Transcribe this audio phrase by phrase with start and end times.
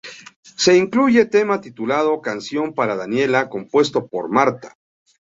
[0.55, 4.75] Se incluye un tema titulado Canción para Daniela, compuesto por Marta.